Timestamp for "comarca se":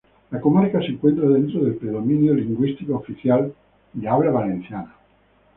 0.41-0.87